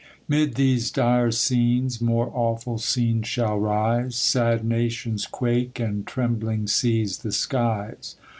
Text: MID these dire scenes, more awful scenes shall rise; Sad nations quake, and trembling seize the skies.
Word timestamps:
MID 0.27 0.55
these 0.55 0.89
dire 0.89 1.29
scenes, 1.29 2.01
more 2.01 2.31
awful 2.33 2.79
scenes 2.79 3.27
shall 3.27 3.59
rise; 3.59 4.15
Sad 4.15 4.65
nations 4.65 5.27
quake, 5.27 5.79
and 5.79 6.07
trembling 6.07 6.65
seize 6.65 7.19
the 7.19 7.31
skies. 7.31 8.15